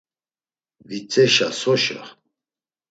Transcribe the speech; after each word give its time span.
Vitzeşa 0.87 1.47
soşa? 1.59 2.01